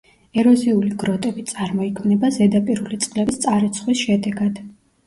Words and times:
ეროზიული 0.43 0.89
გროტები 1.03 1.45
წარმოიქმნება 1.51 2.33
ზედაპირული 2.39 3.01
წყლების 3.07 3.43
წარეცხვის 3.47 4.07
შედეგად. 4.07 4.69